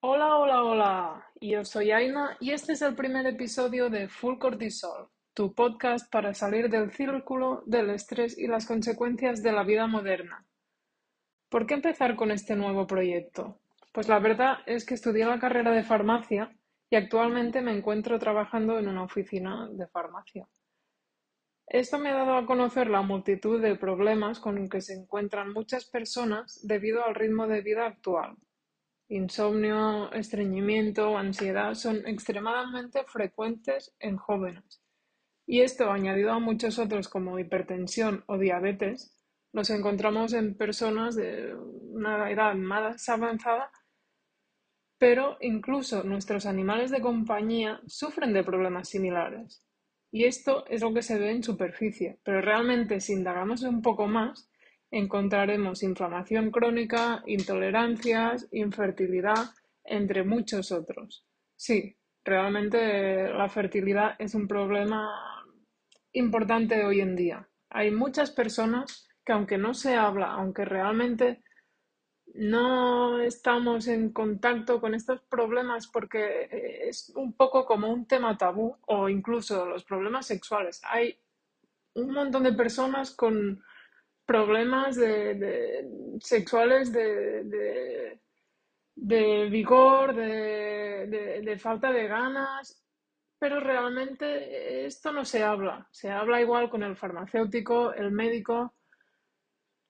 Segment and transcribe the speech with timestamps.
[0.00, 1.26] Hola, hola, hola.
[1.40, 6.34] Yo soy Aina y este es el primer episodio de Full Cortisol, tu podcast para
[6.34, 10.46] salir del círculo del estrés y las consecuencias de la vida moderna.
[11.48, 13.58] ¿Por qué empezar con este nuevo proyecto?
[13.90, 16.54] Pues la verdad es que estudié la carrera de farmacia
[16.90, 20.46] y actualmente me encuentro trabajando en una oficina de farmacia.
[21.66, 25.54] Esto me ha dado a conocer la multitud de problemas con los que se encuentran
[25.54, 28.36] muchas personas debido al ritmo de vida actual.
[29.08, 34.82] Insomnio, estreñimiento, ansiedad son extremadamente frecuentes en jóvenes.
[35.46, 39.16] Y esto, añadido a muchos otros como hipertensión o diabetes,
[39.52, 43.70] los encontramos en personas de una edad más avanzada,
[44.98, 49.62] pero incluso nuestros animales de compañía sufren de problemas similares.
[50.10, 54.08] Y esto es lo que se ve en superficie, pero realmente si indagamos un poco
[54.08, 54.50] más,
[54.90, 59.50] encontraremos inflamación crónica, intolerancias, infertilidad,
[59.84, 61.24] entre muchos otros.
[61.56, 65.10] Sí, realmente la fertilidad es un problema
[66.12, 67.48] importante hoy en día.
[67.70, 71.42] Hay muchas personas que aunque no se habla, aunque realmente
[72.34, 76.48] no estamos en contacto con estos problemas porque
[76.88, 80.80] es un poco como un tema tabú o incluso los problemas sexuales.
[80.84, 81.18] Hay
[81.94, 83.62] un montón de personas con
[84.26, 85.88] problemas de,
[86.20, 88.18] sexuales de,
[88.96, 92.82] de vigor, de, falta de ganas,
[93.38, 95.86] pero realmente esto no se habla.
[95.90, 98.74] Se habla igual con el farmacéutico, el médico,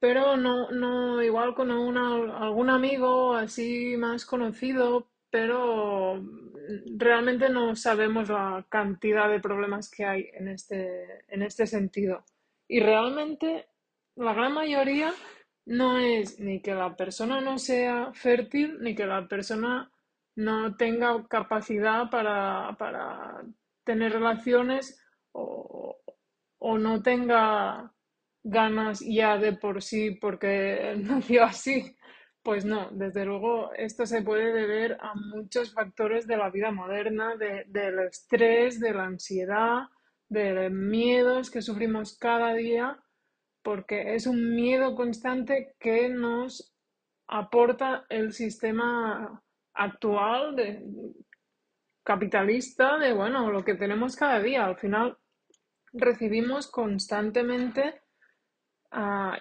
[0.00, 6.22] pero no, no igual con algún amigo así más conocido, pero
[6.96, 12.24] realmente no sabemos la cantidad de problemas que hay en este, en este sentido.
[12.68, 13.68] Y realmente
[14.18, 15.12] la gran mayoría
[15.66, 19.90] no es ni que la persona no sea fértil, ni que la persona
[20.36, 23.42] no tenga capacidad para, para
[23.84, 25.00] tener relaciones
[25.32, 25.98] o,
[26.58, 27.92] o no tenga
[28.42, 31.96] ganas ya de por sí porque nació así.
[32.42, 37.36] Pues no, desde luego esto se puede deber a muchos factores de la vida moderna,
[37.36, 39.82] del estrés, de la ansiedad,
[40.28, 42.98] de los miedos que sufrimos cada día,
[43.68, 46.74] porque es un miedo constante que nos
[47.26, 49.42] aporta el sistema
[49.74, 50.56] actual
[52.02, 54.64] capitalista de bueno, lo que tenemos cada día.
[54.64, 55.18] Al final
[55.92, 58.00] recibimos constantemente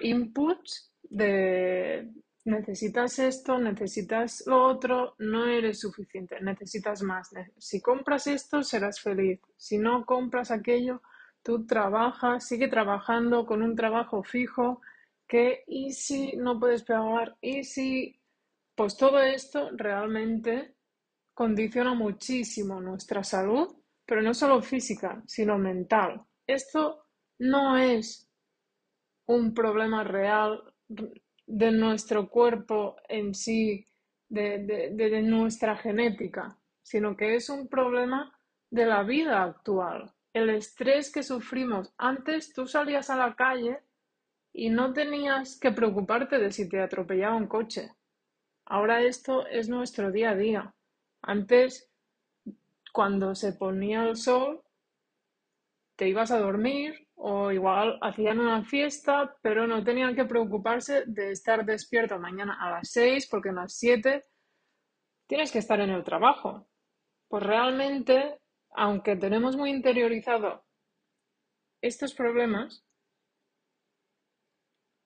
[0.01, 2.11] inputs de
[2.44, 7.29] necesitas esto, necesitas lo otro, no eres suficiente, necesitas más.
[7.57, 9.39] Si compras esto, serás feliz.
[9.55, 11.01] Si no compras aquello,
[11.47, 14.81] tú trabajas, sigue trabajando con un trabajo fijo,
[15.25, 18.19] que y si no puedes pagar, y si,
[18.75, 20.75] pues todo esto realmente
[21.34, 23.74] condiciona muchísimo nuestra salud,
[24.06, 26.22] pero no solo física, sino mental.
[26.46, 27.06] Esto
[27.40, 28.30] no es
[29.28, 33.88] un problema real de nuestro cuerpo en sí,
[34.28, 38.38] de, nuestra genética, sino que es un problema
[38.69, 40.13] de la vida actual.
[40.38, 41.92] El estrés que sufrimos.
[41.98, 43.80] Antes tú salías a la calle
[44.53, 47.92] y no tenías que preocuparte de si te atropellaba un coche.
[48.64, 50.75] Ahora esto es nuestro día a día.
[51.24, 51.90] Antes,
[52.94, 54.62] cuando se ponía el sol,
[55.96, 61.31] te ibas a dormir o igual hacían una fiesta, pero no tenían que preocuparse de
[61.31, 64.24] estar despierto mañana a las 6 porque a las 7
[65.25, 66.68] tienes que estar en el trabajo.
[67.28, 68.40] Pues realmente,
[68.77, 70.63] aunque tenemos muy interiorizado
[71.81, 72.85] estos problemas,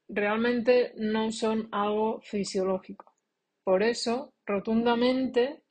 [0.09, 3.15] realmente no son algo fisiológico.
[3.63, 5.63] Por eso, rotundamente,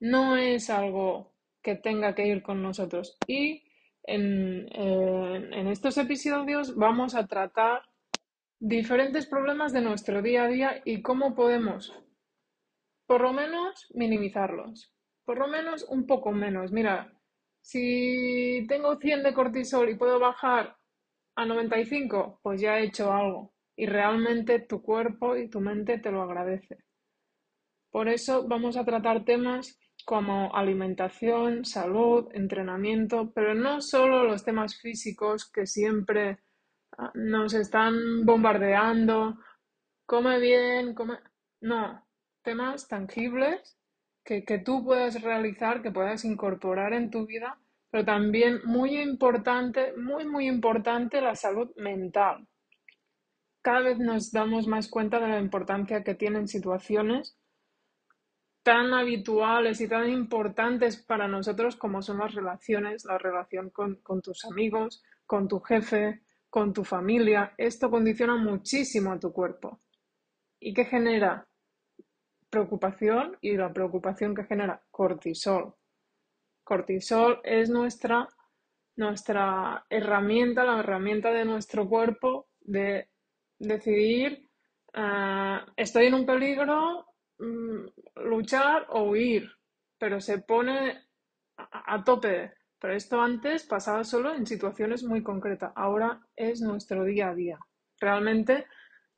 [0.00, 3.18] no es algo que tenga que ir con nosotros.
[3.26, 3.62] Y
[4.04, 7.82] en, estos episodios vamos a tratar
[8.58, 11.92] diferentes problemas de nuestro día a día y cómo podemos,
[13.06, 14.94] por lo menos, minimizarlos.
[15.26, 16.72] Por lo menos un poco menos.
[16.72, 17.12] Mira,
[17.62, 20.76] si tengo 100 de cortisol y puedo bajar
[21.36, 23.54] a 95, pues ya he hecho algo.
[23.76, 26.78] Y realmente tu cuerpo y tu mente te lo agradece.
[27.90, 34.78] Por eso vamos a tratar temas como alimentación, salud, entrenamiento, pero no solo los temas
[34.80, 36.40] físicos que siempre
[36.98, 39.38] ah, nos están bombardeando,
[40.04, 41.18] come bien, come...
[41.60, 42.04] No,
[42.42, 43.78] temas tangibles
[44.24, 47.58] que, que tú puedas realizar, que puedas incorporar en tu vida,
[47.90, 52.46] pero también muy importante, muy, muy importante la salud mental.
[53.60, 57.36] Cada vez nos damos más cuenta de la importancia que tienen situaciones
[58.62, 64.22] tan habituales y tan importantes para nosotros como son las relaciones, la relación con, con
[64.22, 67.54] tus amigos, con tu jefe, con tu familia.
[67.58, 69.80] Esto condiciona muchísimo a tu cuerpo.
[70.60, 71.46] ¿Y qué genera?
[72.52, 75.74] Preocupación y la preocupación que genera cortisol.
[76.62, 78.28] Cortisol es nuestra,
[78.96, 83.08] nuestra herramienta, la herramienta de nuestro cuerpo de
[83.58, 84.50] decidir,
[84.92, 87.06] ah, estoy en un peligro,
[87.38, 87.86] mm,
[88.26, 89.50] luchar o huir,
[89.98, 91.06] pero se pone
[91.56, 92.52] a, tope.
[92.78, 97.58] Pero esto antes pasaba solo en situaciones muy concretas, ahora es nuestro día a día.
[97.98, 98.66] Realmente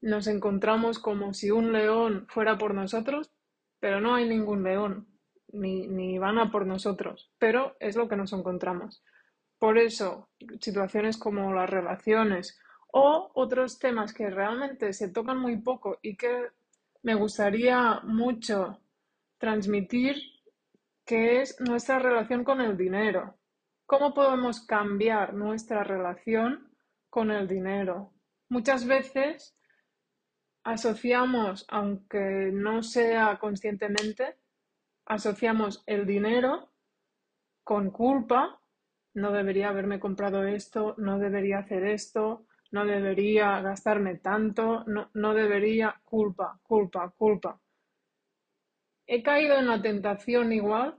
[0.05, 3.33] nos encontramos como si un león fuera por nosotros,
[3.81, 5.09] pero no hay ningún león,
[5.49, 9.03] ni, ni van a por nosotros, pero es lo que nos encontramos.
[9.59, 10.29] Por eso,
[10.61, 12.61] situaciones como las relaciones
[12.93, 16.49] o otros temas que realmente se tocan muy poco y que
[17.03, 18.81] me gustaría mucho
[19.39, 20.17] transmitir,
[21.07, 23.37] que es nuestra relación con el dinero.
[23.87, 26.69] ¿Cómo podemos cambiar nuestra relación
[27.09, 28.13] con el dinero?
[28.51, 29.57] Muchas veces
[30.65, 34.37] asociamos, aunque no sea conscientemente,
[35.07, 36.71] asociamos el dinero
[37.63, 38.61] con culpa
[39.15, 45.35] no debería haberme comprado esto, no debería hacer esto, no debería gastarme tanto, no, no
[45.35, 47.61] debería, culpa, culpa, culpa.
[49.07, 50.99] He caído en la tentación igual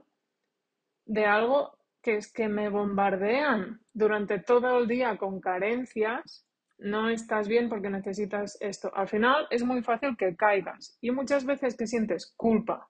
[1.04, 6.45] de algo que es que me bombardean durante todo el día con carencias,
[6.78, 8.90] no estás bien porque necesitas esto.
[8.94, 12.88] Al final es muy fácil que caigas y muchas veces que sientes culpa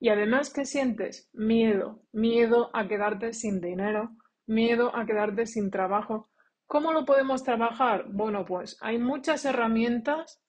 [0.00, 4.10] y además que sientes miedo, miedo a quedarte sin dinero,
[4.46, 6.28] miedo a quedarte sin trabajo.
[6.66, 8.06] ¿Cómo lo podemos trabajar?
[8.08, 10.42] Bueno, pues hay muchas herramientas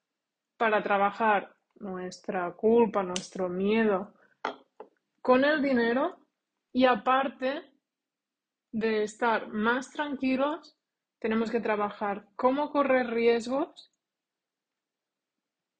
[0.57, 4.13] para trabajar nuestra culpa, nuestro miedo
[5.21, 6.17] con el dinero
[6.71, 7.63] y aparte
[8.71, 10.74] de estar más tranquilos,
[11.25, 13.91] tenemos que trabajar cómo correr riesgos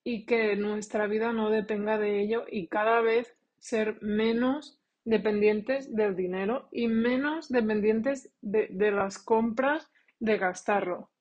[0.03, 6.15] y que nuestra vida no dependa de ello y cada vez ser menos dependientes del
[6.15, 11.12] dinero y menos dependientes de, las compras, de gastarlo.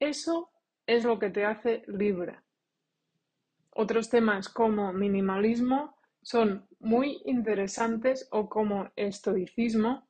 [0.00, 0.50] Eso
[0.86, 2.38] es lo que te hace libre.
[3.74, 10.08] Otros temas como minimalismo son muy interesantes o como estoicismo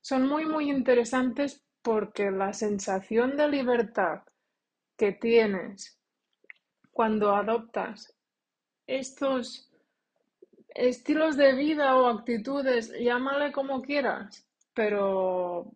[0.00, 4.22] son muy muy interesantes porque la sensación de libertad
[4.96, 5.98] que tienes
[6.90, 8.14] cuando adoptas
[8.86, 9.70] estos
[10.74, 15.72] estilos de vida o actitudes, llámale como quieras, pero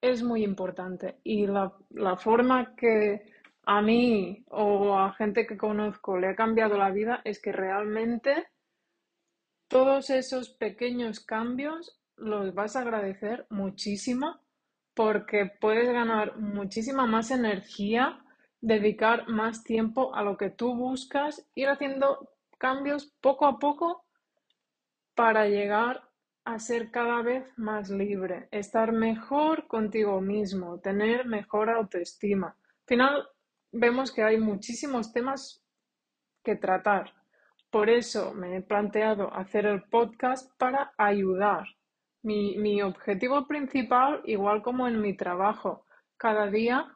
[0.00, 1.20] es muy importante.
[1.24, 3.32] Y la, la forma que
[3.64, 8.46] a mí o a gente que conozco le ha cambiado la vida es que realmente
[9.68, 14.43] todos esos pequeños cambios los vas a agradecer muchísimo
[14.94, 18.24] porque puedes ganar muchísima más energía,
[18.60, 24.04] dedicar más tiempo a lo que tú buscas, ir haciendo cambios poco a poco
[25.14, 26.08] para llegar
[26.44, 32.48] a ser cada vez más libre, estar mejor contigo mismo, tener mejor autoestima.
[32.48, 33.28] Al final
[33.72, 35.64] vemos que hay muchísimos temas
[36.42, 37.12] que tratar.
[37.70, 41.66] Por eso me he planteado hacer el podcast para ayudar.
[42.24, 46.88] Mi, mi objetivo principal, igual como en mi trabajo, cada día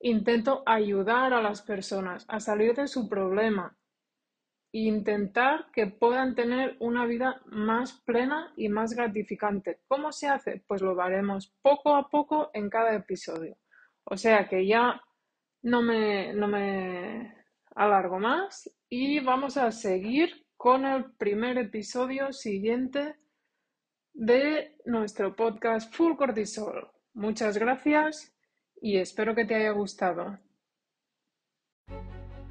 [0.00, 3.76] intento ayudar a las personas a salir de su problema,
[4.72, 9.80] intentar que puedan tener una vida más plena y más gratificante.
[9.86, 10.62] ¿Cómo se hace?
[10.66, 13.56] Pues lo haremos poco a poco en cada episodio.
[14.04, 15.00] O sea que ya
[15.62, 17.34] no me, no me
[17.74, 23.16] alargo más y vamos a seguir con el primer episodio siguiente
[24.14, 26.88] de nuestro podcast Full Cortisol.
[27.12, 28.32] Muchas gracias
[28.80, 30.38] y espero que te haya gustado.